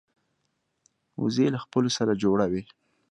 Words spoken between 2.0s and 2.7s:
جوړه وي